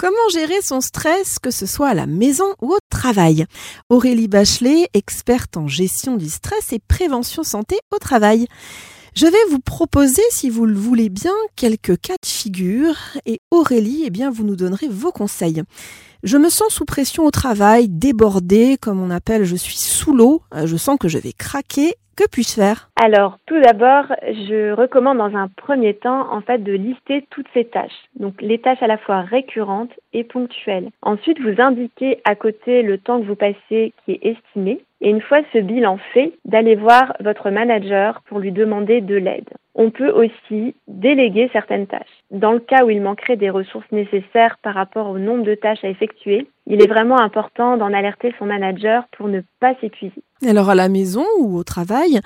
Comment 0.00 0.16
gérer 0.32 0.62
son 0.62 0.80
stress, 0.80 1.38
que 1.38 1.50
ce 1.50 1.66
soit 1.66 1.88
à 1.88 1.94
la 1.94 2.06
maison 2.06 2.54
ou 2.62 2.72
au 2.72 2.78
travail? 2.88 3.44
Aurélie 3.90 4.28
Bachelet, 4.28 4.88
experte 4.94 5.58
en 5.58 5.68
gestion 5.68 6.16
du 6.16 6.30
stress 6.30 6.72
et 6.72 6.78
prévention 6.78 7.42
santé 7.42 7.76
au 7.94 7.98
travail. 7.98 8.46
Je 9.14 9.26
vais 9.26 9.44
vous 9.50 9.58
proposer, 9.58 10.22
si 10.30 10.48
vous 10.48 10.64
le 10.64 10.74
voulez 10.74 11.10
bien, 11.10 11.34
quelques 11.54 12.00
cas 12.00 12.14
de 12.14 12.26
figure 12.26 12.96
et 13.26 13.39
Aurélie, 13.52 14.04
eh 14.06 14.10
bien, 14.10 14.30
vous 14.30 14.44
nous 14.44 14.54
donnerez 14.54 14.86
vos 14.88 15.10
conseils. 15.10 15.64
Je 16.22 16.38
me 16.38 16.48
sens 16.48 16.72
sous 16.72 16.84
pression 16.84 17.24
au 17.24 17.32
travail, 17.32 17.88
débordée, 17.88 18.76
comme 18.80 19.02
on 19.02 19.10
appelle, 19.10 19.42
je 19.42 19.56
suis 19.56 19.74
sous 19.74 20.14
l'eau, 20.14 20.42
euh, 20.54 20.68
je 20.68 20.76
sens 20.76 20.96
que 21.00 21.08
je 21.08 21.18
vais 21.18 21.32
craquer. 21.32 21.94
Que 22.16 22.28
puis-je 22.30 22.54
faire? 22.54 22.90
Alors, 23.02 23.38
tout 23.46 23.60
d'abord, 23.60 24.04
je 24.22 24.72
recommande 24.72 25.18
dans 25.18 25.34
un 25.36 25.48
premier 25.48 25.94
temps, 25.94 26.32
en 26.32 26.42
fait, 26.42 26.58
de 26.58 26.74
lister 26.74 27.26
toutes 27.30 27.48
ces 27.52 27.64
tâches. 27.64 28.04
Donc, 28.14 28.40
les 28.40 28.60
tâches 28.60 28.82
à 28.82 28.86
la 28.86 28.98
fois 28.98 29.22
récurrentes 29.22 29.92
et 30.12 30.22
ponctuelles. 30.22 30.90
Ensuite, 31.02 31.40
vous 31.40 31.60
indiquez 31.60 32.20
à 32.24 32.36
côté 32.36 32.82
le 32.82 32.98
temps 32.98 33.20
que 33.20 33.26
vous 33.26 33.34
passez 33.34 33.92
qui 34.04 34.12
est 34.12 34.26
estimé. 34.26 34.84
Et 35.00 35.10
une 35.10 35.22
fois 35.22 35.40
ce 35.52 35.58
bilan 35.58 35.98
fait, 36.14 36.34
d'aller 36.44 36.76
voir 36.76 37.14
votre 37.20 37.50
manager 37.50 38.22
pour 38.26 38.38
lui 38.38 38.52
demander 38.52 39.00
de 39.00 39.16
l'aide. 39.16 39.48
On 39.82 39.90
peut 39.90 40.10
aussi 40.10 40.74
déléguer 40.88 41.48
certaines 41.54 41.86
tâches. 41.86 42.22
Dans 42.30 42.52
le 42.52 42.60
cas 42.60 42.84
où 42.84 42.90
il 42.90 43.00
manquerait 43.00 43.38
des 43.38 43.48
ressources 43.48 43.90
nécessaires 43.92 44.58
par 44.62 44.74
rapport 44.74 45.08
au 45.08 45.18
nombre 45.18 45.42
de 45.42 45.54
tâches 45.54 45.82
à 45.82 45.88
effectuer, 45.88 46.48
il 46.70 46.82
est 46.82 46.86
vraiment 46.86 47.20
important 47.20 47.76
d'en 47.76 47.92
alerter 47.92 48.32
son 48.38 48.46
manager 48.46 49.04
pour 49.16 49.28
ne 49.28 49.40
pas 49.58 49.74
s'épuiser. 49.80 50.22
Alors 50.48 50.70
à 50.70 50.74
la 50.74 50.88
maison 50.88 51.24
ou 51.40 51.58
au 51.58 51.64
travail, 51.64 52.20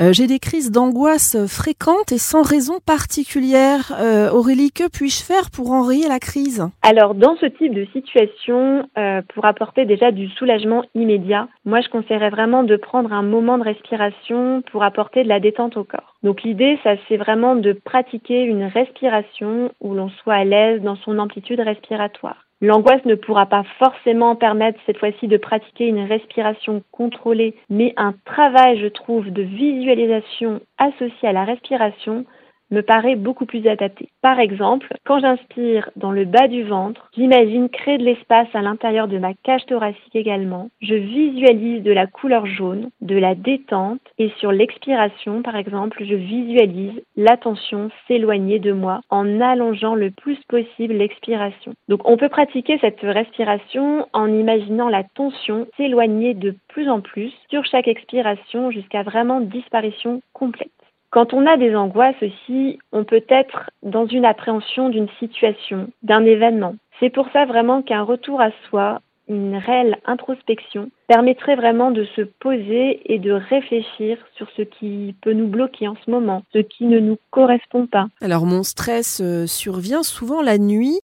euh, 0.00 0.12
j'ai 0.12 0.26
des 0.26 0.40
crises 0.40 0.72
d'angoisse 0.72 1.36
fréquentes 1.46 2.10
et 2.10 2.18
sans 2.18 2.42
raison 2.42 2.78
particulière. 2.84 3.92
Euh, 4.00 4.30
Aurélie, 4.30 4.72
que 4.72 4.88
puis-je 4.90 5.22
faire 5.22 5.50
pour 5.54 5.70
enrayer 5.70 6.08
la 6.08 6.18
crise? 6.18 6.66
Alors 6.82 7.14
dans 7.14 7.36
ce 7.36 7.46
type 7.46 7.74
de 7.74 7.86
situation, 7.92 8.88
euh, 8.98 9.22
pour 9.34 9.44
apporter 9.44 9.84
déjà 9.84 10.10
du 10.10 10.28
soulagement 10.30 10.82
immédiat, 10.96 11.46
moi 11.64 11.80
je 11.80 11.88
conseillerais 11.90 12.30
vraiment 12.30 12.64
de 12.64 12.76
prendre 12.76 13.12
un 13.12 13.22
moment 13.22 13.58
de 13.58 13.64
respiration 13.64 14.62
pour 14.72 14.82
apporter 14.82 15.22
de 15.22 15.28
la 15.28 15.38
détente 15.38 15.76
au 15.76 15.84
corps. 15.84 16.16
Donc 16.24 16.42
l'idée, 16.42 16.78
ça 16.82 16.94
c'est 17.06 17.18
vraiment 17.18 17.54
de 17.54 17.72
pratiquer 17.72 18.42
une 18.42 18.64
respiration 18.64 19.70
où 19.80 19.94
l'on 19.94 20.08
soit 20.08 20.34
à 20.34 20.44
l'aise 20.44 20.82
dans 20.82 20.96
son 20.96 21.18
amplitude 21.18 21.60
respiratoire. 21.60 22.46
L'angoisse 22.62 23.04
ne 23.06 23.14
pourra 23.14 23.46
pas 23.46 23.64
forcément 23.78 24.36
permettre 24.36 24.78
cette 24.84 24.98
fois-ci 24.98 25.28
de 25.28 25.38
pratiquer 25.38 25.86
une 25.86 26.06
respiration 26.06 26.82
contrôlée, 26.92 27.54
mais 27.70 27.94
un 27.96 28.14
travail, 28.26 28.78
je 28.78 28.88
trouve, 28.88 29.30
de 29.30 29.42
visualisation 29.42 30.60
associé 30.76 31.28
à 31.28 31.32
la 31.32 31.44
respiration 31.44 32.26
me 32.70 32.82
paraît 32.82 33.16
beaucoup 33.16 33.46
plus 33.46 33.66
adapté. 33.66 34.08
Par 34.22 34.38
exemple, 34.38 34.94
quand 35.04 35.20
j'inspire 35.20 35.90
dans 35.96 36.12
le 36.12 36.24
bas 36.24 36.48
du 36.48 36.62
ventre, 36.62 37.10
j'imagine 37.16 37.68
créer 37.68 37.98
de 37.98 38.04
l'espace 38.04 38.48
à 38.54 38.62
l'intérieur 38.62 39.08
de 39.08 39.18
ma 39.18 39.34
cage 39.34 39.66
thoracique 39.66 40.14
également. 40.14 40.70
Je 40.80 40.94
visualise 40.94 41.82
de 41.82 41.92
la 41.92 42.06
couleur 42.06 42.46
jaune, 42.46 42.90
de 43.00 43.16
la 43.16 43.34
détente 43.34 44.00
et 44.18 44.30
sur 44.38 44.52
l'expiration, 44.52 45.42
par 45.42 45.56
exemple, 45.56 46.04
je 46.04 46.14
visualise 46.14 47.02
la 47.16 47.36
tension 47.36 47.90
s'éloigner 48.06 48.58
de 48.58 48.72
moi 48.72 49.00
en 49.10 49.40
allongeant 49.40 49.94
le 49.94 50.10
plus 50.10 50.38
possible 50.48 50.94
l'expiration. 50.94 51.72
Donc 51.88 52.00
on 52.04 52.16
peut 52.16 52.28
pratiquer 52.28 52.78
cette 52.80 53.00
respiration 53.00 54.06
en 54.12 54.26
imaginant 54.26 54.88
la 54.88 55.04
tension 55.04 55.66
s'éloigner 55.76 56.34
de 56.34 56.54
plus 56.68 56.88
en 56.88 57.00
plus 57.00 57.32
sur 57.48 57.64
chaque 57.64 57.88
expiration 57.88 58.70
jusqu'à 58.70 59.02
vraiment 59.02 59.40
disparition 59.40 60.22
complète. 60.32 60.70
Quand 61.10 61.34
on 61.34 61.44
a 61.46 61.56
des 61.56 61.74
angoisses 61.74 62.22
aussi, 62.22 62.78
on 62.92 63.02
peut 63.02 63.24
être 63.28 63.70
dans 63.82 64.06
une 64.06 64.24
appréhension 64.24 64.88
d'une 64.90 65.08
situation, 65.18 65.90
d'un 66.04 66.24
événement. 66.24 66.76
C'est 67.00 67.10
pour 67.10 67.26
ça 67.32 67.46
vraiment 67.46 67.82
qu'un 67.82 68.02
retour 68.02 68.40
à 68.40 68.50
soi, 68.68 69.00
une 69.28 69.56
réelle 69.56 69.96
introspection, 70.06 70.90
permettrait 71.08 71.56
vraiment 71.56 71.90
de 71.90 72.04
se 72.16 72.22
poser 72.22 73.00
et 73.12 73.18
de 73.18 73.32
réfléchir 73.32 74.18
sur 74.36 74.46
ce 74.56 74.62
qui 74.62 75.16
peut 75.22 75.32
nous 75.32 75.48
bloquer 75.48 75.88
en 75.88 75.96
ce 76.04 76.10
moment, 76.10 76.42
ce 76.52 76.58
qui 76.58 76.84
ne 76.84 77.00
nous 77.00 77.18
correspond 77.32 77.86
pas. 77.86 78.06
Alors 78.20 78.46
mon 78.46 78.62
stress 78.62 79.20
euh, 79.20 79.46
survient 79.46 80.04
souvent 80.04 80.42
la 80.42 80.58
nuit. 80.58 81.00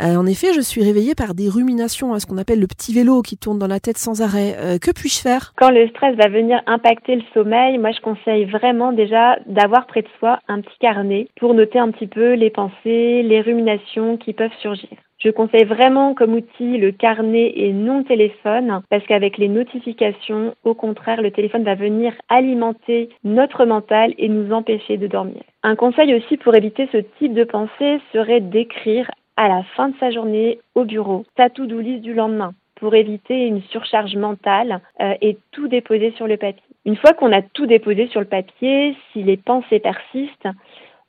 Euh, 0.00 0.16
en 0.16 0.24
effet, 0.24 0.54
je 0.54 0.60
suis 0.60 0.82
réveillée 0.82 1.14
par 1.14 1.34
des 1.34 1.48
ruminations, 1.48 2.14
à 2.14 2.20
ce 2.20 2.26
qu'on 2.26 2.38
appelle 2.38 2.60
le 2.60 2.66
petit 2.66 2.94
vélo 2.94 3.20
qui 3.20 3.36
tourne 3.36 3.58
dans 3.58 3.66
la 3.66 3.80
tête 3.80 3.98
sans 3.98 4.22
arrêt. 4.22 4.54
Euh, 4.58 4.78
que 4.78 4.90
puis-je 4.92 5.20
faire? 5.20 5.52
Quand 5.56 5.70
le 5.70 5.88
stress 5.88 6.16
va 6.16 6.28
venir 6.28 6.62
impacter 6.66 7.16
le 7.16 7.22
sommeil, 7.34 7.76
moi 7.76 7.90
je 7.92 8.00
conseille 8.00 8.46
vraiment 8.46 8.92
déjà 8.92 9.38
d'avoir 9.46 9.86
près 9.86 10.02
de 10.02 10.08
soi 10.18 10.38
un 10.48 10.62
petit 10.62 10.78
carnet 10.80 11.28
pour 11.38 11.52
noter 11.52 11.78
un 11.78 11.90
petit 11.90 12.06
peu 12.06 12.32
les 12.32 12.50
pensées, 12.50 13.22
les 13.22 13.42
ruminations 13.42 14.16
qui 14.16 14.32
peuvent 14.32 14.50
surgir. 14.62 14.88
Je 15.22 15.28
conseille 15.28 15.64
vraiment 15.64 16.14
comme 16.14 16.32
outil 16.32 16.78
le 16.78 16.92
carnet 16.92 17.52
et 17.54 17.74
non 17.74 18.04
téléphone 18.04 18.80
parce 18.88 19.04
qu'avec 19.06 19.36
les 19.36 19.48
notifications, 19.48 20.54
au 20.64 20.72
contraire, 20.72 21.20
le 21.20 21.30
téléphone 21.30 21.62
va 21.62 21.74
venir 21.74 22.14
alimenter 22.30 23.10
notre 23.22 23.66
mental 23.66 24.14
et 24.16 24.30
nous 24.30 24.50
empêcher 24.50 24.96
de 24.96 25.06
dormir. 25.06 25.42
Un 25.62 25.76
conseil 25.76 26.14
aussi 26.14 26.38
pour 26.38 26.54
éviter 26.54 26.88
ce 26.90 26.98
type 27.18 27.34
de 27.34 27.44
pensée 27.44 28.00
serait 28.14 28.40
d'écrire 28.40 29.10
à 29.40 29.48
la 29.48 29.62
fin 29.74 29.88
de 29.88 29.94
sa 29.98 30.10
journée 30.10 30.58
au 30.74 30.84
bureau 30.84 31.24
sa 31.38 31.48
to-do 31.48 31.80
du 31.80 32.12
lendemain 32.12 32.52
pour 32.74 32.94
éviter 32.94 33.46
une 33.46 33.62
surcharge 33.70 34.14
mentale 34.14 34.82
euh, 35.00 35.14
et 35.22 35.38
tout 35.50 35.66
déposer 35.66 36.12
sur 36.16 36.26
le 36.26 36.36
papier. 36.36 36.62
Une 36.84 36.96
fois 36.96 37.14
qu'on 37.14 37.32
a 37.32 37.40
tout 37.40 37.64
déposé 37.64 38.08
sur 38.08 38.20
le 38.20 38.26
papier, 38.26 38.94
si 39.12 39.22
les 39.22 39.38
pensées 39.38 39.80
persistent, 39.80 40.48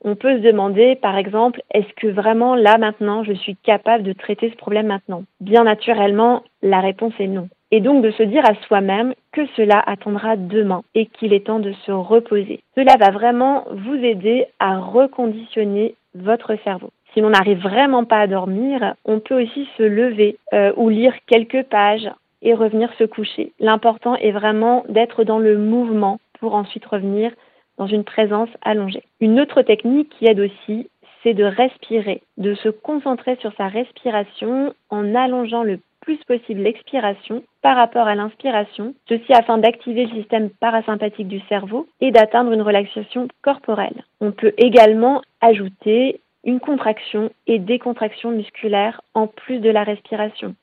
on 0.02 0.16
peut 0.16 0.38
se 0.38 0.42
demander, 0.42 0.96
par 0.96 1.18
exemple, 1.18 1.60
est-ce 1.74 1.92
que 1.94 2.06
vraiment 2.06 2.54
là 2.54 2.78
maintenant 2.78 3.22
je 3.22 3.34
suis 3.34 3.56
capable 3.56 4.02
de 4.02 4.14
traiter 4.14 4.48
ce 4.48 4.56
problème 4.56 4.86
maintenant? 4.86 5.24
Bien 5.42 5.64
naturellement, 5.64 6.42
la 6.62 6.80
réponse 6.80 7.12
est 7.18 7.26
non. 7.26 7.50
Et 7.70 7.80
donc 7.80 8.02
de 8.02 8.12
se 8.12 8.22
dire 8.22 8.48
à 8.48 8.54
soi-même 8.66 9.12
que 9.32 9.46
cela 9.56 9.82
attendra 9.84 10.36
demain 10.36 10.82
et 10.94 11.04
qu'il 11.04 11.34
est 11.34 11.46
temps 11.46 11.60
de 11.60 11.72
se 11.84 11.92
reposer. 11.92 12.60
Cela 12.76 12.96
va 12.98 13.10
vraiment 13.10 13.66
vous 13.70 13.96
aider 13.96 14.46
à 14.58 14.78
reconditionner 14.78 15.96
votre 16.14 16.56
cerveau. 16.64 16.90
Si 17.12 17.20
l'on 17.20 17.30
n'arrive 17.30 17.60
vraiment 17.60 18.04
pas 18.04 18.20
à 18.20 18.26
dormir, 18.26 18.94
on 19.04 19.20
peut 19.20 19.42
aussi 19.42 19.68
se 19.76 19.82
lever 19.82 20.38
euh, 20.52 20.72
ou 20.76 20.88
lire 20.88 21.14
quelques 21.26 21.64
pages 21.64 22.10
et 22.40 22.54
revenir 22.54 22.92
se 22.94 23.04
coucher. 23.04 23.52
L'important 23.60 24.16
est 24.16 24.32
vraiment 24.32 24.84
d'être 24.88 25.24
dans 25.24 25.38
le 25.38 25.58
mouvement 25.58 26.18
pour 26.40 26.54
ensuite 26.54 26.86
revenir 26.86 27.30
dans 27.78 27.86
une 27.86 28.04
présence 28.04 28.48
allongée. 28.62 29.04
Une 29.20 29.40
autre 29.40 29.62
technique 29.62 30.10
qui 30.10 30.26
aide 30.26 30.40
aussi, 30.40 30.88
c'est 31.22 31.34
de 31.34 31.44
respirer, 31.44 32.22
de 32.36 32.54
se 32.54 32.68
concentrer 32.68 33.36
sur 33.36 33.52
sa 33.56 33.68
respiration 33.68 34.74
en 34.90 35.14
allongeant 35.14 35.62
le 35.62 35.78
plus 36.00 36.18
possible 36.24 36.62
l'expiration 36.62 37.44
par 37.62 37.76
rapport 37.76 38.08
à 38.08 38.16
l'inspiration, 38.16 38.94
ceci 39.08 39.32
afin 39.32 39.58
d'activer 39.58 40.06
le 40.06 40.20
système 40.20 40.50
parasympathique 40.50 41.28
du 41.28 41.40
cerveau 41.48 41.86
et 42.00 42.10
d'atteindre 42.10 42.52
une 42.52 42.62
relaxation 42.62 43.28
corporelle. 43.40 44.04
On 44.20 44.32
peut 44.32 44.52
également 44.58 45.22
ajouter 45.40 46.20
une 46.44 46.60
contraction 46.60 47.30
et 47.46 47.58
décontraction 47.58 48.30
musculaire 48.32 49.00
en 49.14 49.26
plus 49.26 49.60
de 49.60 49.70
la 49.70 49.84
respiration. 49.84 50.54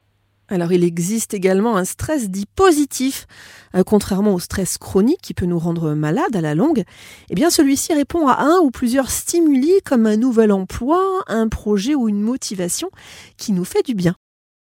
Alors 0.52 0.72
il 0.72 0.84
existe 0.84 1.36
également 1.36 1.78
un 1.78 1.86
stress 1.86 2.30
dit 2.30 2.48
positif, 2.48 3.28
euh, 3.76 3.84
contrairement 3.84 4.34
au 4.34 4.40
stress 4.40 4.80
chronique 4.80 5.22
qui 5.22 5.36
peut 5.36 5.46
nous 5.46 5.60
rendre 5.60 5.94
malade 5.94 6.36
à 6.36 6.42
la 6.42 6.56
longue. 6.56 6.84
Eh 7.30 7.36
bien 7.36 7.52
celui-ci 7.52 7.94
répond 7.94 8.28
à 8.28 8.42
un 8.42 8.58
ou 8.60 8.72
plusieurs 8.72 9.12
stimuli 9.12 9.72
comme 9.86 10.08
un 10.08 10.18
nouvel 10.18 10.52
emploi, 10.52 11.24
un 11.28 11.48
projet 11.48 11.94
ou 11.94 12.10
une 12.10 12.22
motivation 12.22 12.90
qui 13.38 13.52
nous 13.52 13.66
fait 13.66 13.86
du 13.86 13.94
bien. 13.94 14.16